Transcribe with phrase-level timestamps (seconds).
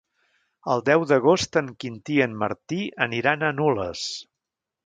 [0.75, 4.09] El deu d'agost en Quintí i en Martí aniran a Nules.